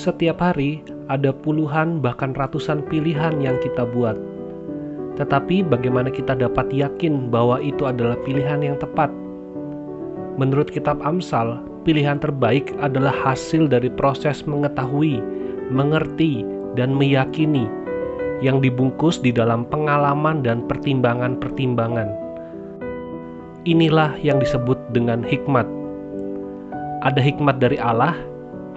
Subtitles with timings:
[0.00, 0.80] Setiap hari
[1.12, 4.16] ada puluhan bahkan ratusan pilihan yang kita buat.
[5.20, 9.12] Tetapi bagaimana kita dapat yakin bahwa itu adalah pilihan yang tepat?
[10.40, 15.20] Menurut kitab Amsal, pilihan terbaik adalah hasil dari proses mengetahui,
[15.68, 16.48] mengerti,
[16.80, 17.68] dan meyakini
[18.40, 22.08] yang dibungkus di dalam pengalaman dan pertimbangan-pertimbangan.
[23.68, 25.68] Inilah yang disebut dengan hikmat.
[27.04, 28.16] Ada hikmat dari Allah,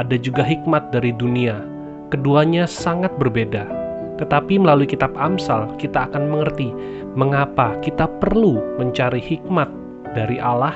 [0.00, 1.60] ada juga hikmat dari dunia.
[2.08, 3.68] Keduanya sangat berbeda.
[4.16, 6.72] Tetapi melalui kitab Amsal, kita akan mengerti
[7.12, 9.68] mengapa kita perlu mencari hikmat
[10.16, 10.72] dari Allah.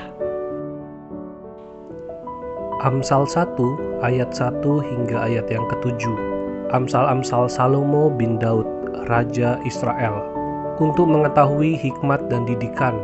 [2.85, 4.61] Amsal 1 ayat 1
[4.93, 6.17] hingga ayat yang ketujuh.
[6.77, 8.69] Amsal-amsal Salomo bin Daud,
[9.09, 10.21] Raja Israel,
[10.77, 12.97] untuk mengetahui hikmat dan didikan,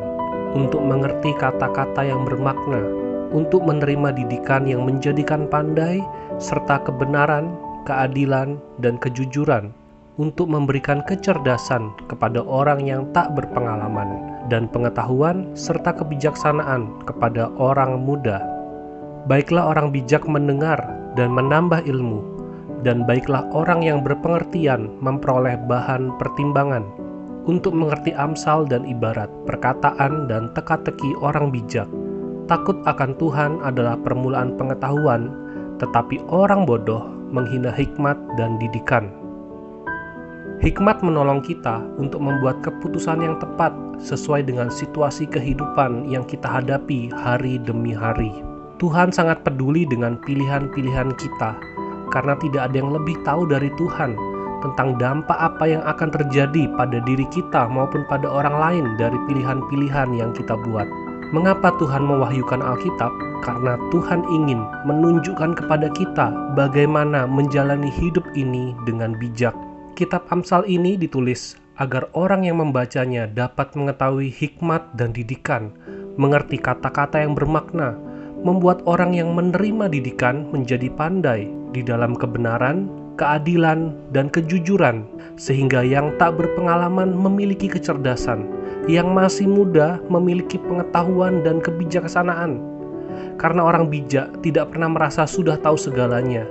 [0.53, 3.00] untuk mengerti kata-kata yang bermakna,
[3.31, 6.03] untuk menerima didikan yang menjadikan pandai,
[6.43, 7.55] serta kebenaran,
[7.87, 9.71] keadilan, dan kejujuran,
[10.19, 18.43] untuk memberikan kecerdasan kepada orang yang tak berpengalaman, dan pengetahuan serta kebijaksanaan kepada orang muda.
[19.31, 20.81] Baiklah orang bijak mendengar
[21.15, 22.21] dan menambah ilmu,
[22.83, 26.83] dan baiklah orang yang berpengertian memperoleh bahan pertimbangan
[27.49, 31.89] untuk mengerti amsal dan ibarat, perkataan dan teka-teki orang bijak
[32.51, 35.31] Takut akan Tuhan adalah permulaan pengetahuan,
[35.79, 39.07] tetapi orang bodoh menghina hikmat dan didikan.
[40.59, 43.71] Hikmat menolong kita untuk membuat keputusan yang tepat
[44.03, 48.43] sesuai dengan situasi kehidupan yang kita hadapi hari demi hari.
[48.83, 51.55] Tuhan sangat peduli dengan pilihan-pilihan kita,
[52.11, 54.19] karena tidak ada yang lebih tahu dari Tuhan
[54.67, 60.19] tentang dampak apa yang akan terjadi pada diri kita maupun pada orang lain dari pilihan-pilihan
[60.19, 60.91] yang kita buat.
[61.31, 63.15] Mengapa Tuhan mewahyukan Alkitab?
[63.47, 69.55] Karena Tuhan ingin menunjukkan kepada kita bagaimana menjalani hidup ini dengan bijak.
[69.95, 75.71] Kitab Amsal ini ditulis agar orang yang membacanya dapat mengetahui hikmat dan didikan,
[76.19, 77.95] mengerti kata-kata yang bermakna,
[78.43, 85.07] membuat orang yang menerima didikan menjadi pandai di dalam kebenaran, keadilan, dan kejujuran,
[85.39, 88.60] sehingga yang tak berpengalaman memiliki kecerdasan
[88.91, 92.59] yang masih muda memiliki pengetahuan dan kebijaksanaan.
[93.39, 96.45] Karena orang bijak tidak pernah merasa sudah tahu segalanya,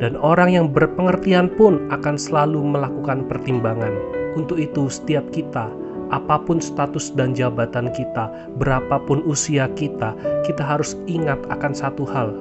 [0.00, 3.92] dan orang yang berpengertian pun akan selalu melakukan pertimbangan.
[4.32, 5.68] Untuk itu, setiap kita,
[6.08, 10.16] apa pun status dan jabatan kita, berapapun usia kita,
[10.48, 12.32] kita harus ingat akan satu hal: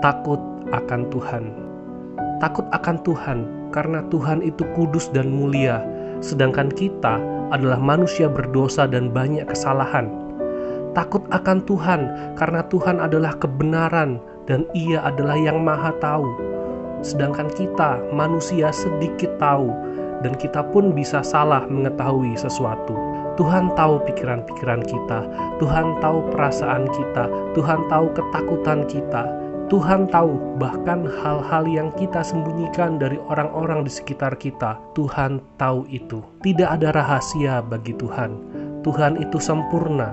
[0.00, 0.38] takut
[0.70, 1.44] akan Tuhan.
[2.40, 3.38] Takut akan Tuhan
[3.70, 5.78] karena Tuhan itu kudus dan mulia,
[6.18, 7.18] sedangkan kita
[7.52, 10.08] adalah manusia berdosa dan banyak kesalahan.
[10.96, 12.00] Takut akan Tuhan
[12.36, 16.28] karena Tuhan adalah kebenaran dan Ia adalah yang Maha Tahu.
[17.00, 19.72] Sedangkan kita, manusia, sedikit tahu,
[20.22, 22.94] dan kita pun bisa salah mengetahui sesuatu.
[23.40, 25.24] Tuhan tahu pikiran-pikiran kita,
[25.56, 27.26] Tuhan tahu perasaan kita,
[27.56, 29.24] Tuhan tahu ketakutan kita,
[29.72, 34.76] Tuhan tahu bahkan hal-hal yang kita sembunyikan dari orang-orang di sekitar kita.
[34.92, 36.20] Tuhan tahu itu.
[36.44, 38.36] Tidak ada rahasia bagi Tuhan.
[38.84, 40.12] Tuhan itu sempurna.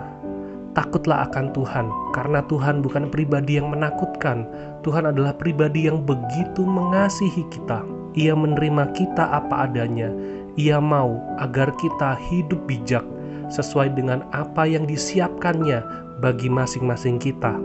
[0.71, 4.47] Takutlah akan Tuhan, karena Tuhan bukan pribadi yang menakutkan.
[4.87, 7.83] Tuhan adalah pribadi yang begitu mengasihi kita.
[8.15, 10.07] Ia menerima kita apa adanya.
[10.55, 13.03] Ia mau agar kita hidup bijak
[13.51, 15.83] sesuai dengan apa yang disiapkannya
[16.23, 17.59] bagi masing-masing kita.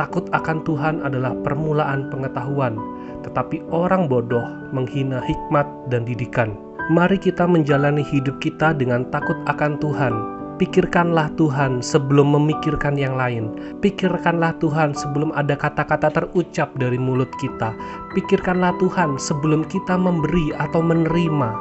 [0.00, 2.80] Takut akan Tuhan adalah permulaan pengetahuan,
[3.20, 6.56] tetapi orang bodoh menghina hikmat dan didikan.
[6.88, 10.14] Mari kita menjalani hidup kita dengan takut akan Tuhan.
[10.56, 13.52] Pikirkanlah Tuhan sebelum memikirkan yang lain.
[13.84, 17.76] Pikirkanlah Tuhan sebelum ada kata-kata terucap dari mulut kita.
[18.16, 21.52] Pikirkanlah Tuhan sebelum kita memberi atau menerima.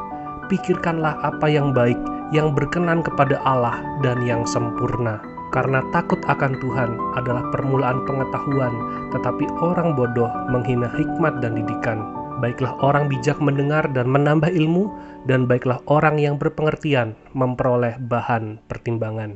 [0.47, 1.99] Pikirkanlah apa yang baik,
[2.31, 8.73] yang berkenan kepada Allah, dan yang sempurna karena takut akan Tuhan adalah permulaan pengetahuan,
[9.13, 12.05] tetapi orang bodoh menghina hikmat dan didikan.
[12.39, 14.87] Baiklah orang bijak mendengar dan menambah ilmu,
[15.27, 19.35] dan baiklah orang yang berpengertian memperoleh bahan pertimbangan.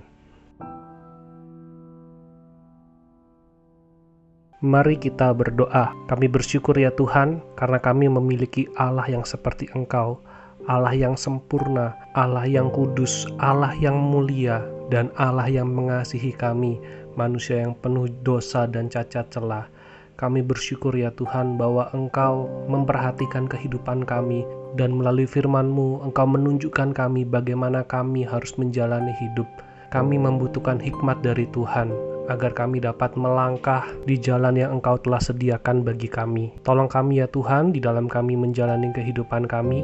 [4.64, 5.92] Mari kita berdoa.
[6.08, 10.24] Kami bersyukur ya Tuhan, karena kami memiliki Allah yang seperti Engkau,
[10.64, 16.82] Allah yang sempurna, Allah yang kudus, Allah yang mulia, dan Allah yang mengasihi kami,
[17.14, 19.70] manusia yang penuh dosa dan cacat celah.
[20.14, 24.46] Kami bersyukur ya Tuhan bahwa Engkau memperhatikan kehidupan kami
[24.78, 29.50] dan melalui firman-Mu Engkau menunjukkan kami bagaimana kami harus menjalani hidup.
[29.90, 31.94] Kami membutuhkan hikmat dari Tuhan
[32.32, 36.56] agar kami dapat melangkah di jalan yang Engkau telah sediakan bagi kami.
[36.64, 39.84] Tolong kami ya Tuhan, di dalam kami menjalani kehidupan kami,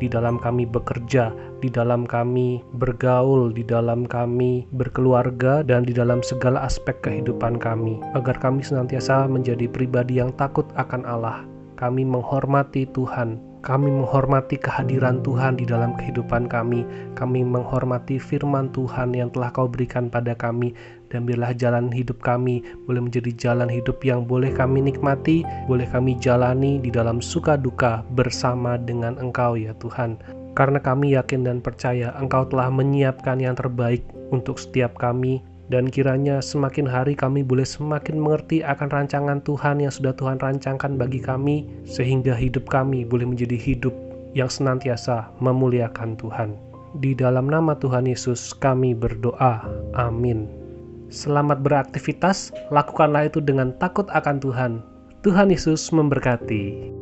[0.00, 1.28] di dalam kami bekerja,
[1.60, 8.00] di dalam kami bergaul, di dalam kami berkeluarga, dan di dalam segala aspek kehidupan kami,
[8.16, 11.44] agar kami senantiasa menjadi pribadi yang takut akan Allah.
[11.76, 16.88] Kami menghormati Tuhan, kami menghormati kehadiran Tuhan di dalam kehidupan kami.
[17.12, 20.72] Kami menghormati firman Tuhan yang telah Kau berikan pada kami.
[21.12, 26.16] Dan biarlah jalan hidup kami boleh menjadi jalan hidup yang boleh kami nikmati, boleh kami
[26.16, 30.16] jalani di dalam suka duka bersama dengan Engkau ya Tuhan.
[30.56, 34.00] Karena kami yakin dan percaya Engkau telah menyiapkan yang terbaik
[34.32, 39.94] untuk setiap kami dan kiranya semakin hari kami boleh semakin mengerti akan rancangan Tuhan yang
[39.94, 43.94] sudah Tuhan rancangkan bagi kami, sehingga hidup kami boleh menjadi hidup
[44.34, 46.58] yang senantiasa memuliakan Tuhan.
[46.98, 49.62] Di dalam nama Tuhan Yesus, kami berdoa.
[49.94, 50.50] Amin.
[51.06, 54.72] Selamat beraktivitas, lakukanlah itu dengan takut akan Tuhan.
[55.22, 56.98] Tuhan Yesus memberkati.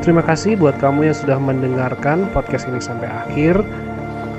[0.00, 3.60] Terima kasih buat kamu yang sudah mendengarkan podcast ini sampai akhir.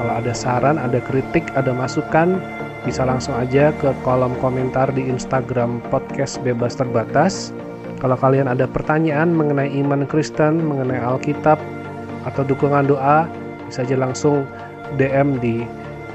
[0.02, 2.42] Kalau ada saran, ada kritik, ada masukan,
[2.82, 7.54] bisa langsung aja ke kolom komentar di Instagram podcast bebas terbatas.
[8.02, 11.62] Kalau kalian ada pertanyaan mengenai iman Kristen, mengenai Alkitab,
[12.26, 13.30] atau dukungan doa,
[13.70, 14.50] bisa aja langsung
[14.98, 15.62] DM di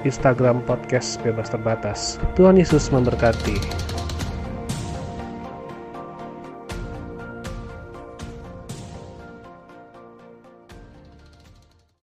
[0.02, 2.19] Instagram podcast bebas terbatas.
[2.34, 3.95] Tuhan Yesus memberkati.